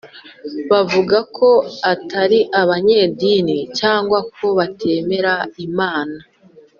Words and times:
bavuga 0.71 1.17
ko 1.37 1.49
atari 1.93 2.39
abanyedini 2.61 3.57
cyangwa 3.79 4.19
ko 4.35 4.45
batemera 4.57 5.33
Imana 5.67 6.17